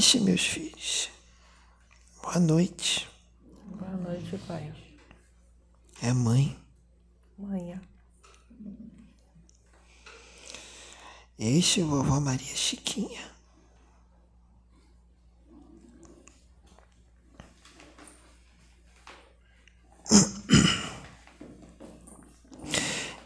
[0.00, 1.10] Este, meus filhos.
[2.22, 3.06] Boa noite.
[3.66, 4.72] Boa noite, pai.
[6.00, 6.56] É mãe.
[7.36, 7.78] Manhã.
[11.38, 13.30] Este, vovó Maria Chiquinha.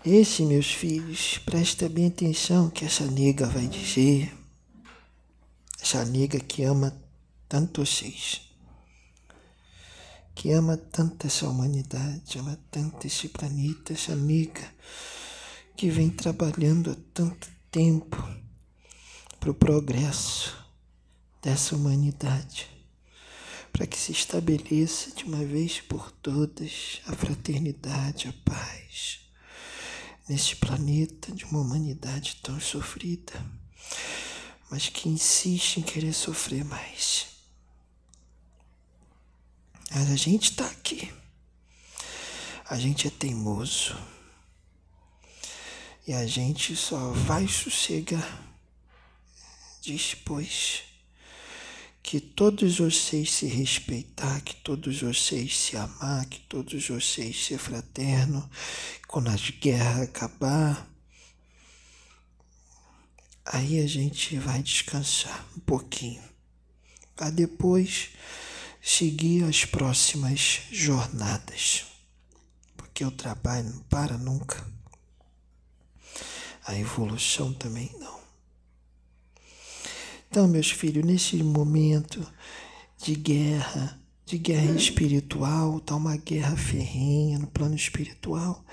[0.05, 4.44] Este, meus filhos, presta bem atenção que essa nega vai dizer.
[5.85, 6.99] Essa nega que ama
[7.47, 8.41] tanto vocês.
[10.35, 14.67] Que ama tanto essa humanidade, ama tanto esse planeta, essa nega
[15.77, 18.17] que vem trabalhando há tanto tempo
[19.39, 20.57] para o progresso
[21.43, 22.67] dessa humanidade,
[23.71, 29.21] para que se estabeleça de uma vez por todas a fraternidade, a paz
[30.27, 33.35] neste planeta de uma humanidade tão sofrida,
[34.75, 37.29] mas que insiste em querer sofrer mais.
[39.89, 41.15] Mas a gente está aqui.
[42.69, 43.97] A gente é teimoso.
[46.09, 48.43] E a gente só vai sossegar
[49.81, 50.83] depois
[52.03, 58.51] que todos vocês se respeitar, que todos vocês se amar, que todos vocês ser fraterno,
[59.07, 60.94] quando as guerras acabar,
[63.45, 66.23] aí a gente vai descansar um pouquinho,
[67.15, 68.11] para depois
[68.83, 71.85] seguir as próximas jornadas,
[72.77, 74.67] porque o trabalho não para nunca,
[76.67, 78.21] a evolução também não.
[80.31, 82.27] Então, meus filhos, nesse momento
[82.99, 88.65] de guerra, de guerra espiritual, está uma guerra ferrenha no plano espiritual,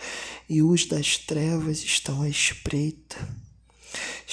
[0.50, 3.18] e os das trevas estão à espreita.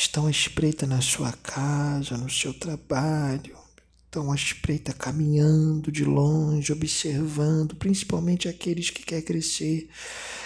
[0.01, 3.59] Estão à espreita na sua casa, no seu trabalho,
[4.07, 9.91] estão à espreita caminhando de longe, observando, principalmente aqueles que querem crescer,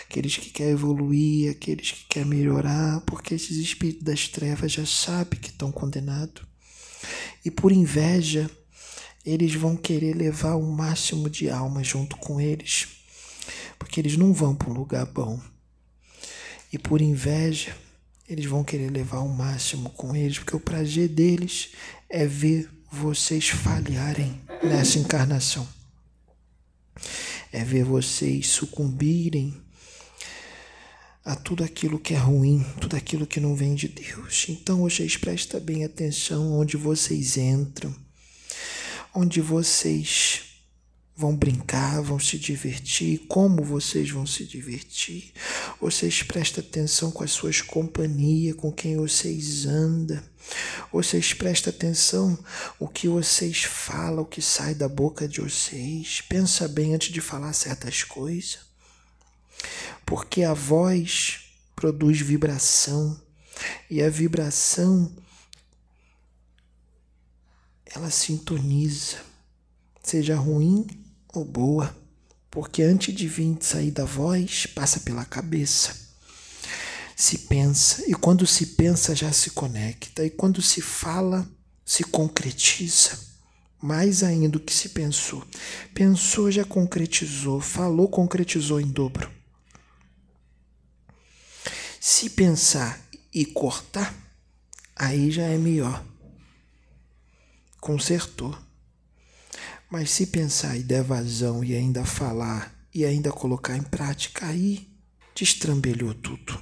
[0.08, 5.38] aqueles que querem evoluir, aqueles que querem melhorar, porque esses espíritos das trevas já sabem
[5.38, 6.42] que estão condenados
[7.44, 8.50] e por inveja,
[9.22, 12.88] eles vão querer levar o máximo de alma junto com eles,
[13.78, 15.38] porque eles não vão para um lugar bom.
[16.72, 17.76] E por inveja,
[18.32, 21.70] eles vão querer levar o máximo com eles, porque o prazer deles
[22.08, 25.68] é ver vocês falharem nessa encarnação.
[27.52, 29.54] É ver vocês sucumbirem
[31.24, 34.46] a tudo aquilo que é ruim, tudo aquilo que não vem de Deus.
[34.48, 37.94] Então vocês prestem bem atenção onde vocês entram,
[39.14, 40.51] onde vocês
[41.16, 45.32] vão brincar, vão se divertir, como vocês vão se divertir.
[45.80, 50.22] Vocês prestem atenção com as suas companhias, com quem vocês andam.
[50.92, 52.38] Vocês prestem atenção
[52.78, 56.20] o que vocês falam, o que sai da boca de vocês.
[56.28, 58.72] Pensa bem antes de falar certas coisas
[60.04, 61.40] porque a voz
[61.74, 63.20] produz vibração
[63.88, 65.14] e a vibração
[67.86, 69.18] ela sintoniza,
[70.02, 70.86] seja ruim
[71.32, 71.96] ou boa,
[72.50, 75.96] porque antes de vir sair da voz, passa pela cabeça.
[77.16, 81.48] Se pensa, e quando se pensa já se conecta, e quando se fala,
[81.84, 83.18] se concretiza.
[83.80, 85.44] Mais ainda do que se pensou.
[85.92, 87.60] Pensou, já concretizou.
[87.60, 89.28] Falou, concretizou em dobro.
[92.00, 93.00] Se pensar
[93.34, 94.14] e cortar,
[94.94, 96.04] aí já é melhor.
[97.80, 98.56] Consertou.
[99.92, 104.88] Mas se pensar e der vazão e ainda falar e ainda colocar em prática, aí
[105.34, 106.58] destrambelhou tudo.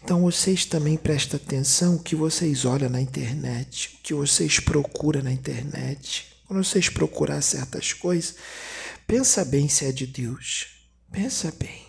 [0.00, 6.32] Então vocês também prestem atenção que vocês olham na internet, que vocês procuram na internet.
[6.46, 8.36] Quando vocês procurar certas coisas,
[9.04, 10.86] pensa bem se é de Deus.
[11.10, 11.84] Pensa bem.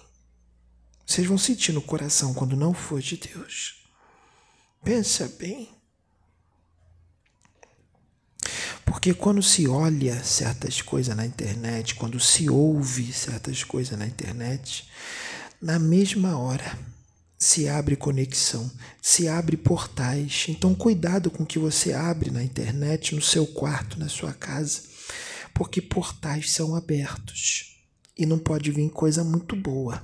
[1.06, 3.86] Vocês vão sentir no coração quando não for de Deus.
[4.84, 5.75] Pensa bem.
[8.96, 14.88] Porque quando se olha certas coisas na internet, quando se ouve certas coisas na internet,
[15.62, 16.80] na mesma hora
[17.38, 18.72] se abre conexão,
[19.02, 20.46] se abre portais.
[20.48, 24.84] Então, cuidado com o que você abre na internet, no seu quarto, na sua casa,
[25.54, 27.76] porque portais são abertos
[28.18, 30.02] e não pode vir coisa muito boa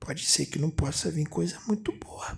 [0.00, 2.36] pode ser que não possa vir coisa muito boa.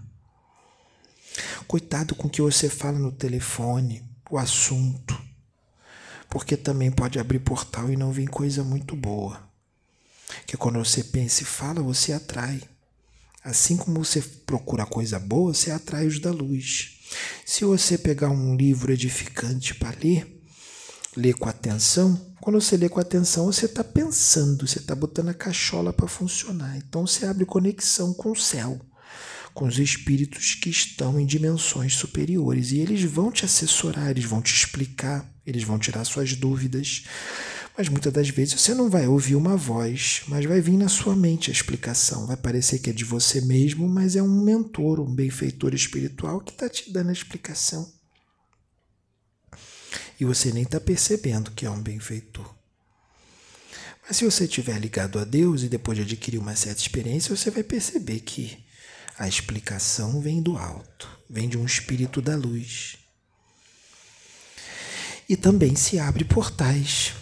[1.66, 5.23] Cuidado com o que você fala no telefone, o assunto,
[6.34, 9.40] porque também pode abrir portal e não vir coisa muito boa.
[10.44, 12.60] Que quando você pensa e fala, você atrai.
[13.44, 16.98] Assim como você procura coisa boa, você atrai os da luz.
[17.46, 20.42] Se você pegar um livro edificante para ler,
[21.16, 25.34] ler com atenção, quando você lê com atenção, você está pensando, você está botando a
[25.34, 26.76] cachola para funcionar.
[26.78, 28.80] Então você abre conexão com o céu,
[29.54, 32.72] com os espíritos que estão em dimensões superiores.
[32.72, 37.04] E eles vão te assessorar, eles vão te explicar, eles vão tirar suas dúvidas.
[37.76, 41.16] Mas muitas das vezes você não vai ouvir uma voz, mas vai vir na sua
[41.16, 42.26] mente a explicação.
[42.26, 46.52] Vai parecer que é de você mesmo, mas é um mentor, um benfeitor espiritual que
[46.52, 47.92] está te dando a explicação.
[50.20, 52.54] E você nem está percebendo que é um benfeitor.
[54.06, 57.50] Mas se você estiver ligado a Deus e depois de adquirir uma certa experiência, você
[57.50, 58.64] vai perceber que
[59.18, 62.98] a explicação vem do alto, vem de um espírito da luz.
[65.28, 67.14] E também se abre portais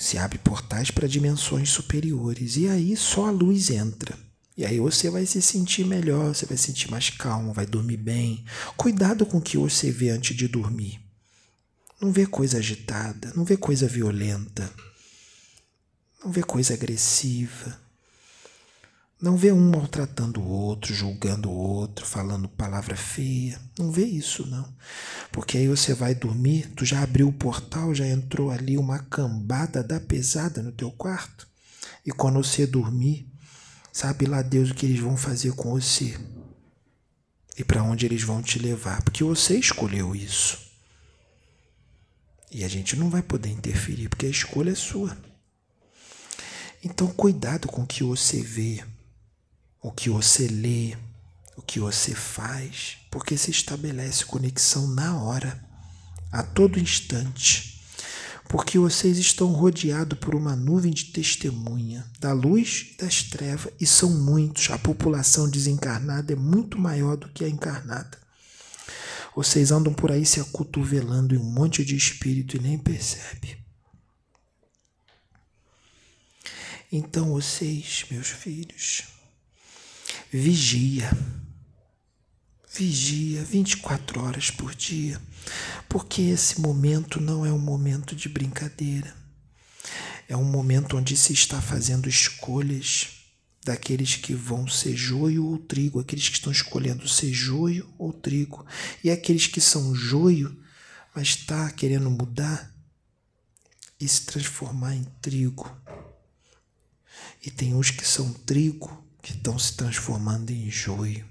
[0.00, 4.18] se abre portais para dimensões superiores e aí só a luz entra.
[4.56, 7.98] E aí você vai se sentir melhor, você vai se sentir mais calmo, vai dormir
[7.98, 8.42] bem.
[8.78, 10.98] Cuidado com o que você vê antes de dormir.
[12.00, 14.72] Não vê coisa agitada, não vê coisa violenta,
[16.24, 17.78] não vê coisa agressiva.
[19.20, 23.60] Não vê um maltratando o outro, julgando o outro, falando palavra feia.
[23.78, 24.66] Não vê isso, não.
[25.30, 29.82] Porque aí você vai dormir, tu já abriu o portal, já entrou ali uma cambada
[29.84, 31.46] da pesada no teu quarto.
[32.06, 33.30] E quando você dormir,
[33.92, 36.18] sabe lá Deus o que eles vão fazer com você.
[37.58, 39.02] E para onde eles vão te levar.
[39.02, 40.58] Porque você escolheu isso.
[42.50, 45.14] E a gente não vai poder interferir, porque a escolha é sua.
[46.82, 48.82] Então, cuidado com o que você vê
[49.82, 50.96] o que você lê,
[51.56, 55.62] o que você faz, porque se estabelece conexão na hora,
[56.30, 57.80] a todo instante.
[58.48, 63.86] Porque vocês estão rodeados por uma nuvem de testemunha da luz e das trevas, e
[63.86, 64.70] são muitos.
[64.70, 68.18] A população desencarnada é muito maior do que a encarnada.
[69.36, 73.56] Vocês andam por aí se acotovelando em um monte de espírito e nem percebe.
[76.90, 79.04] Então vocês, meus filhos,
[80.32, 81.10] vigia.
[82.72, 85.20] Vigia 24 horas por dia,
[85.88, 89.12] porque esse momento não é um momento de brincadeira.
[90.28, 93.08] É um momento onde se está fazendo escolhas
[93.64, 98.64] daqueles que vão ser joio ou trigo, aqueles que estão escolhendo ser joio ou trigo,
[99.02, 100.56] e aqueles que são joio,
[101.12, 102.72] mas está querendo mudar
[103.98, 105.76] e se transformar em trigo.
[107.44, 111.24] E tem uns que são trigo que estão se transformando em joio.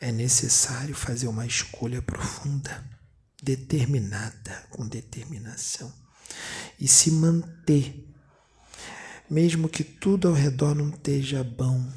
[0.00, 2.84] É necessário fazer uma escolha profunda,
[3.42, 5.92] determinada, com determinação,
[6.78, 8.08] e se manter,
[9.28, 11.88] mesmo que tudo ao redor não esteja bom,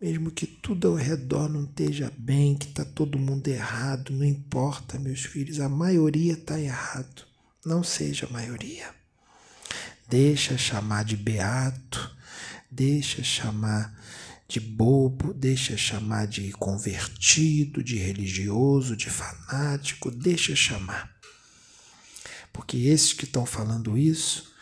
[0.00, 4.98] mesmo que tudo ao redor não esteja bem, que está todo mundo errado, não importa,
[4.98, 7.24] meus filhos, a maioria está errado.
[7.64, 8.94] Não seja a maioria.
[10.06, 12.14] Deixa chamar de beato,
[12.70, 13.94] deixa chamar
[14.46, 21.14] de bobo, deixa chamar de convertido, de religioso, de fanático, deixa chamar.
[22.52, 24.54] Porque esses que estão falando isso,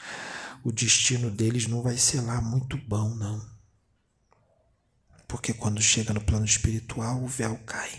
[0.64, 3.44] o destino deles não vai ser lá muito bom, não.
[5.28, 7.90] Porque quando chega no plano espiritual, o véu cai.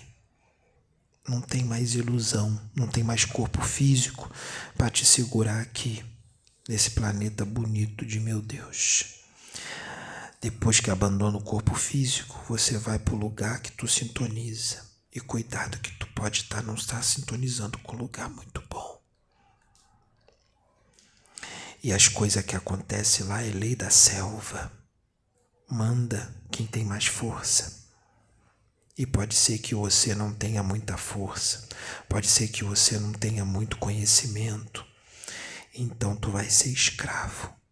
[1.27, 4.31] Não tem mais ilusão, não tem mais corpo físico
[4.75, 6.03] para te segurar aqui,
[6.67, 9.23] nesse planeta bonito de meu Deus.
[10.43, 14.85] Depois que abandona o corpo físico, você vai para o lugar que tu sintoniza.
[15.15, 19.01] E cuidado que tu pode estar tá, não estar sintonizando com um lugar muito bom.
[21.81, 24.69] E as coisas que acontecem lá é lei da selva.
[25.71, 27.88] Manda quem tem mais força.
[28.97, 31.69] E pode ser que você não tenha muita força,
[32.09, 34.85] pode ser que você não tenha muito conhecimento.
[35.73, 37.62] Então tu vai ser escravo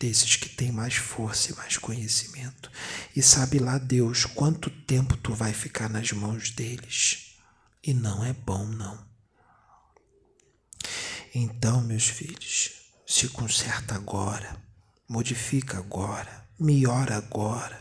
[0.00, 2.72] desses que têm mais força e mais conhecimento.
[3.14, 7.36] E sabe lá Deus quanto tempo tu vai ficar nas mãos deles.
[7.84, 8.98] E não é bom, não.
[11.34, 12.72] Então, meus filhos,
[13.06, 14.56] se conserta agora,
[15.06, 17.78] modifica agora, melhora agora.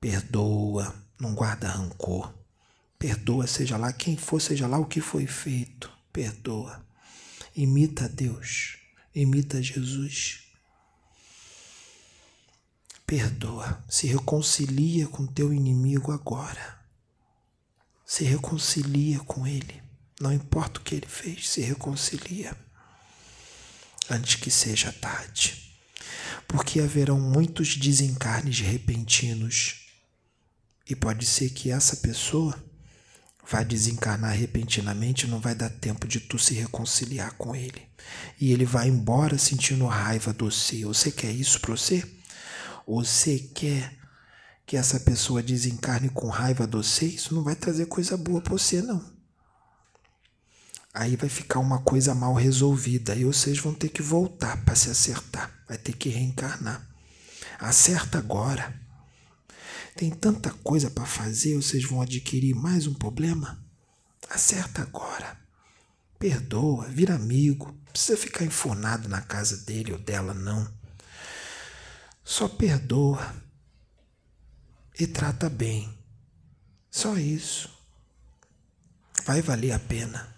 [0.00, 2.32] Perdoa, não guarda rancor.
[2.98, 5.90] Perdoa, seja lá quem for, seja lá o que foi feito.
[6.12, 6.84] Perdoa.
[7.54, 8.78] Imita Deus,
[9.14, 10.41] imita Jesus.
[13.12, 16.78] Perdoa, se reconcilia com teu inimigo agora.
[18.06, 19.82] Se reconcilia com ele.
[20.18, 22.56] Não importa o que ele fez, se reconcilia
[24.08, 25.76] antes que seja tarde.
[26.48, 29.90] Porque haverão muitos desencarnes repentinos
[30.88, 32.58] e pode ser que essa pessoa
[33.46, 37.82] vai desencarnar repentinamente, não vai dar tempo de tu se reconciliar com ele.
[38.40, 40.86] E ele vai embora sentindo raiva do você.
[40.86, 42.21] Você quer isso para você?
[42.86, 43.96] Você quer
[44.66, 47.06] que essa pessoa desencarne com raiva de você?
[47.06, 49.04] Isso não vai trazer coisa boa para você, não.
[50.94, 53.14] Aí vai ficar uma coisa mal resolvida.
[53.14, 55.50] Aí vocês vão ter que voltar para se acertar.
[55.66, 56.86] Vai ter que reencarnar.
[57.58, 58.78] Acerta agora.
[59.96, 63.62] Tem tanta coisa para fazer, vocês vão adquirir mais um problema?
[64.28, 65.38] Acerta agora.
[66.18, 67.66] Perdoa, vira amigo.
[67.66, 70.81] Não precisa ficar enfonado na casa dele ou dela, não.
[72.32, 73.36] Só perdoa
[74.98, 75.94] e trata bem.
[76.90, 77.68] Só isso.
[79.26, 80.34] Vai valer a pena.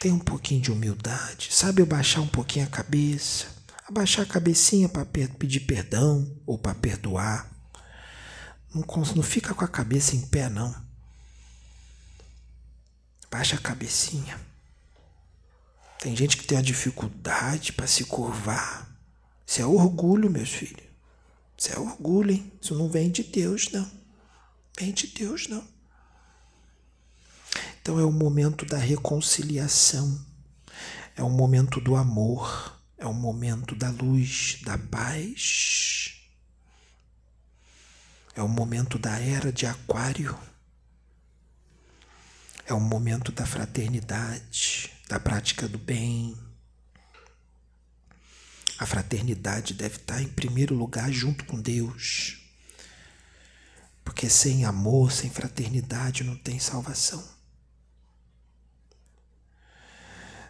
[0.00, 3.46] Tem um pouquinho de humildade, sabe abaixar um pouquinho a cabeça,
[3.86, 7.46] abaixar a cabecinha para pedir perdão ou para perdoar.
[8.74, 8.86] Não,
[9.16, 10.74] não fica com a cabeça em pé, não.
[13.30, 14.40] Baixa a cabecinha.
[16.00, 18.87] Tem gente que tem a dificuldade para se curvar.
[19.48, 20.86] Isso é orgulho, meus filhos.
[21.56, 22.52] Isso é orgulho, hein?
[22.60, 23.90] Isso não vem de Deus, não.
[24.78, 25.66] Vem de Deus, não.
[27.80, 30.22] Então é o momento da reconciliação.
[31.16, 32.78] É o momento do amor.
[32.98, 36.20] É o momento da luz, da paz.
[38.36, 40.38] É o momento da era de Aquário.
[42.66, 46.36] É o momento da fraternidade, da prática do bem.
[48.78, 52.38] A fraternidade deve estar em primeiro lugar junto com Deus.
[54.04, 57.22] Porque sem amor, sem fraternidade não tem salvação.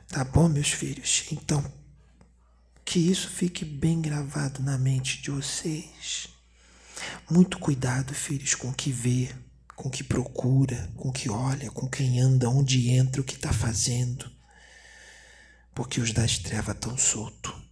[0.08, 1.24] Tá bom, meus filhos?
[1.32, 1.64] Então,
[2.84, 6.28] que isso fique bem gravado na mente de vocês.
[7.30, 9.34] Muito cuidado, filhos, com o que vê,
[9.74, 13.34] com o que procura, com o que olha, com quem anda, onde entra, o que
[13.34, 14.30] está fazendo.
[15.74, 17.67] Porque os das trevas estão soltos.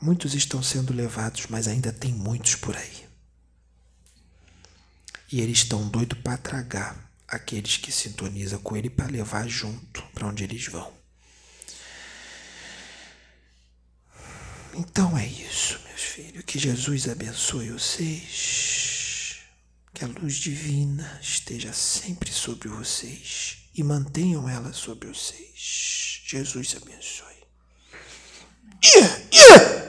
[0.00, 3.06] Muitos estão sendo levados, mas ainda tem muitos por aí.
[5.32, 10.28] E eles estão doidos para tragar aqueles que sintonizam com ele para levar junto para
[10.28, 10.92] onde eles vão.
[14.74, 16.44] Então é isso, meus filhos.
[16.44, 19.38] Que Jesus abençoe vocês.
[19.94, 26.20] Que a luz divina esteja sempre sobre vocês e mantenham ela sobre vocês.
[26.26, 27.35] Jesus abençoe.
[28.82, 29.82] 耶耶